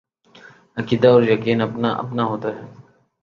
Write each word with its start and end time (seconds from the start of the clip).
عقیدہ 0.77 1.07
اور 1.07 1.23
یقین 1.23 1.61
اپنا 1.61 1.89
اپنا 1.93 2.23
ہوتا 2.23 2.49
ہے۔ 2.49 2.61